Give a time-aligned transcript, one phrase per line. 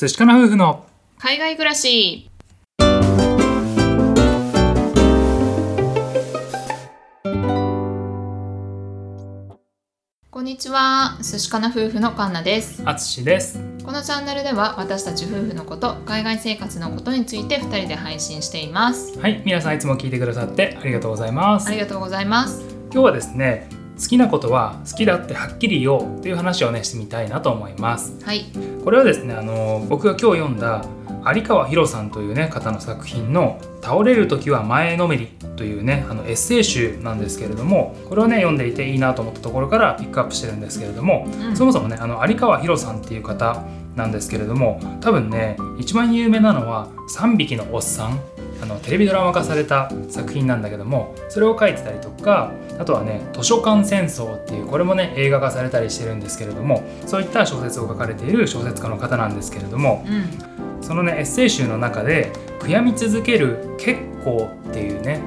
[0.00, 0.86] 寿司かな夫婦の
[1.18, 2.30] 海外暮らし。
[10.30, 11.18] こんにちは。
[11.20, 12.80] 寿司かな夫婦のカンナです。
[12.84, 13.58] あつしです。
[13.84, 19.18] このチャンネルでは私たち夫婦のこと海外生活のことについて2人で配信しています。
[19.18, 19.42] はい。
[19.44, 21.66] 皆さんいつも聞いてくださってありがとうございます。
[21.66, 22.62] ありがとうございます。
[22.92, 23.68] 今日はですね
[23.98, 28.14] 好きなことは好きだってはっきり言おうっていう話をねしてみたいなと思います。
[28.24, 28.44] はい。
[28.84, 30.84] これはですねあの僕が今日読んだ
[31.34, 41.56] 有川博さんというね方の作品の「倒れる時は前のめり」というねあのエッセイ集なんですけれどもこれをね読んでいていいなと思ったところからピックアップしてるんですけれども、うん。
[41.56, 43.62] そもそもねあの有川博さんっていう方
[43.96, 48.20] なんですけれども多分ね一番有名なのは「3匹のおっさん」
[48.60, 65.20] あのテレビドラマ化された作品なんだけどもそれを書いてたりとかあとはね「図書館戦争」っていうこれもね映画化されたりしてるんですけれどもそういった小説を書かれている小説家の方なんですけれどもうんそのねエッセイ集の中で「悔やみ続ける結構」っていうね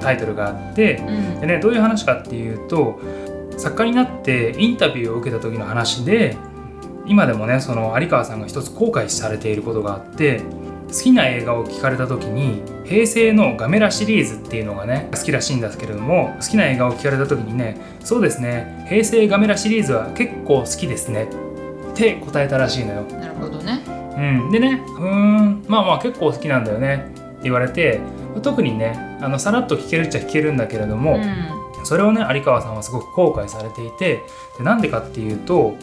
[0.00, 3.00] タイトルがあってうんでねどういう話かっていうと
[3.56, 6.36] 作家になってインタビューを受けた時の話で
[7.06, 10.42] 今でもねその有川さんが一つ後悔されていることがあって
[10.88, 21.28] 好きな映画を聞かれた時に平成のガメラシリーズっていうのがね好きらしいんですけれども好きな映画を聞かれた時にねそうですね平成ガメラシリーズは結構好きですね
[21.92, 23.02] って答えたらしいのよ。
[23.02, 23.47] なるほどね
[24.18, 25.64] うん、でねうーん。
[25.68, 27.12] まあまあ結構好きなんだよね。
[27.14, 28.00] って言われて。
[28.42, 31.58] 特にねあのさらっと聞けるっちゃ聞けるんだけれども、うん。
[31.84, 34.22] それをね有川さんはすごく後悔されていて
[34.58, 35.74] でなんでかっていうと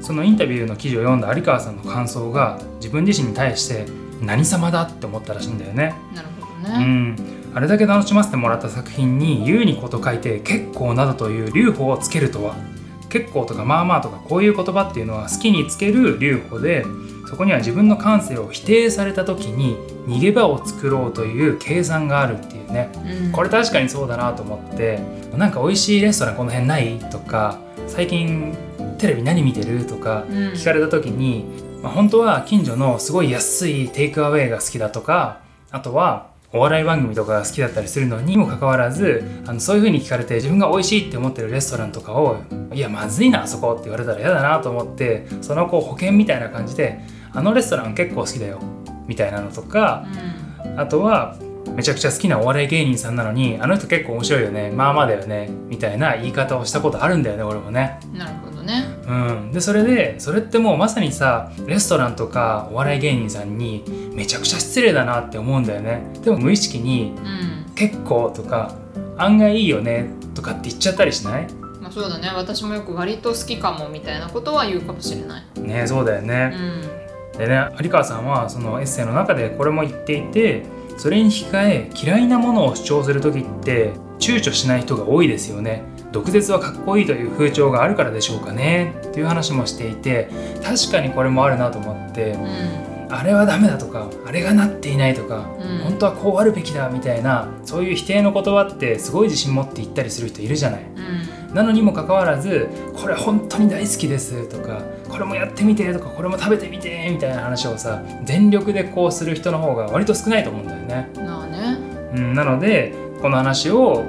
[0.00, 3.86] そのインタビューの記事を読んだ有川さんの感想が自分自身に対して
[4.20, 5.94] 何様だって思ったらしいんだよね。
[6.14, 7.16] なるほどうねん、
[7.54, 12.54] あれだけ楽しませてもらった作品に「優にこと書いて「結構」などという留保をつけるとは
[13.12, 16.86] 結構とかまあまあとかこういう言葉っていうのは好きにつける留保で
[17.28, 22.90] そこには自分の感性を否定された時に逃げ場を作ろうという計算があるっていうね。
[23.24, 23.32] うん。
[23.32, 24.98] これ確かにそうだなと思って
[25.36, 26.98] なんか美味しいレストランこの辺ない？
[27.10, 28.56] とか最近
[28.98, 29.86] テレビ何見てる？
[29.86, 30.34] とかうん。
[30.52, 31.44] 聞かれた時に、
[31.82, 42.36] まあ、本当は近所のすごい安いテイクアウェイが好きだとかあとはお笑い番組とかが好きだったりするのにもかかわらずあのそういう風に聞かれて自分が美味しいって思ってるレストランとかを
[42.72, 47.00] いやまずいなあそこって言われたら嫌だなと思ってそのこう保険みたいな感じで
[47.32, 48.60] あのレストラン結構好きだよ
[49.06, 50.06] みたいなのとか
[50.64, 51.36] うんあとは
[51.74, 57.98] めちゃくちゃ好きなお笑い芸人さんなのにあの人結構面白いよねまあまあだよねみたいな言い方をしたことあるんだよね俺もね。
[58.12, 58.51] なるほどね
[59.12, 63.84] うん、でそれでそれってもうまさにさレストランとかお笑い芸人さんに
[64.14, 66.02] めちゃくちゃ失礼だなって思うんだよね。
[66.22, 68.74] でも無意識にうん「結構」とか
[69.18, 71.46] 「案外いいよね」とかって言っちゃったりしない？
[71.80, 72.30] まあそうだね。
[72.34, 75.60] 私もよく割と好きかもみたいなことは言うかもしれない。
[75.60, 76.46] ねそうだようね、
[77.34, 77.38] ん。
[77.38, 80.64] でね有川さんはそのエッセイの中でこれも言っていて
[80.96, 88.94] それに引き換え嫌いなものを主張する時って躊躇しない人が多いですよね毒舌はかっこいいという風潮があるからでしょうかね。
[89.06, 90.28] っていう話もしていて
[90.62, 93.14] 確かにこれもあるなと思ってうん。
[93.14, 95.78] あれはダメだとかあれがなっていないとか、うん。
[95.84, 100.82] 本当はこうあるべきだみたいなそういう否定の言葉ってすごい自信持って言ったりする人いるじゃない。
[100.82, 101.54] うん。
[101.54, 111.76] なのにもかかわらずこれ本当に大好きですとかこれもやってみてとかこれも食べてみてみたいな話をさ全力でこうする人の方が割と少ないと思うんだよね、まあね。
[112.14, 114.02] うん、なのでこの話を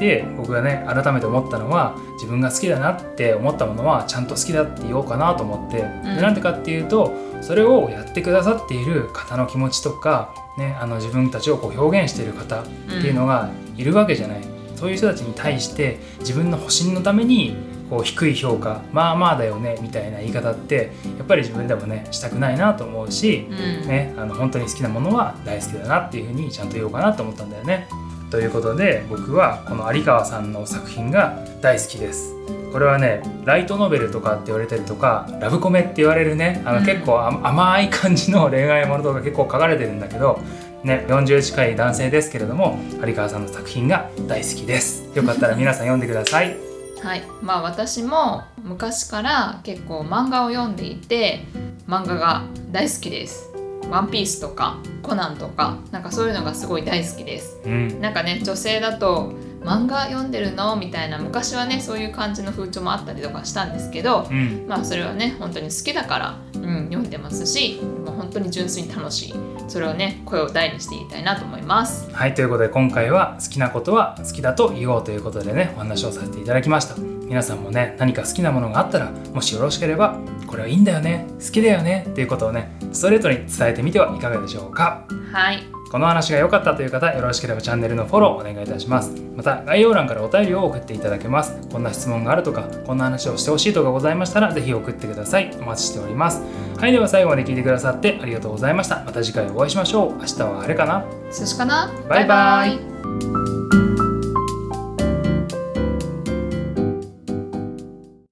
[0.00, 6.16] て僕がね改めて思ったのは自分が好きだなって思ったものはちゃんと好きだって言おうかなと思って、うん。
[6.16, 7.12] でなんでかっていうと
[7.42, 14.40] それをやってくださっている方の気持ちとか、ね、あの自分たちをこう表現している方っていうのがいるわけじゃない、
[14.76, 17.56] そういう人たちに対して自分の保身のために
[17.88, 23.88] こう低い評価まあまあだよねみたいな言い方ってやっぱり自分でもねしたくないなと思うし、うん。
[23.88, 27.88] ね、あの本当に好きなものは大好きだなっていうふうにちゃんと言おうかなと思ったんだよね。
[28.30, 32.34] ということで僕はこの有川さんの作品が大好きです。
[32.72, 40.40] これはねライトノベルとかって言われたりとかラブコメって言われるねあのうん結構甘甘い感じの恋愛ものとか結構書かれてるんだけど、
[40.84, 45.10] ね、40近い男性ですけれども有川さんの作品が大好きです。
[45.16, 46.56] よかったら皆さん読んでください。
[47.02, 51.46] はいまあ私も昔から結構漫画を読んでいて
[51.88, 53.49] 漫画が大好きです
[53.90, 57.60] ワンピースとかコナンとかなんかそういうのがすごい大好きです。
[57.64, 59.32] うん、なんかね女性だと
[59.62, 60.76] 漫画読んでるの？
[60.76, 69.34] みたいな昔はねそういう感じの風潮もあったりとかしたんですけどうん、まあそれはね本当に好きだから、うん、読んでますしもう本当に純粋に楽しい。
[69.68, 72.10] それをね声を大にして言いたいなと思います。
[72.12, 76.96] はいということで今回は好きなことは好きだと言おうということでねお話をさせていただきました。
[76.96, 85.06] 皆さんもね何か好きなものがあったらもしよろしければこれはいいんだよね好きだよねっていうことをねストレートに伝えてみてはいかがでしょうか？
[85.32, 85.62] はい。
[85.90, 89.12] この話が良かったという方よろしければチャンネルのフォローお願いいたします。
[89.34, 91.58] また概要欄からお便りを送っていただけます。
[91.68, 95.50] こんな質問があるとかこんな話をしてほしいとかございましたらぜひ送ってください。
[95.60, 96.42] お待ちしております。
[96.78, 99.02] はいでは最後まで聞いてくださってありがとうございました。
[99.04, 100.12] また次回お会いしましょう。
[100.18, 101.04] 明日は晴れかな？
[101.32, 101.90] 寿司かな？
[102.08, 103.39] バイバイ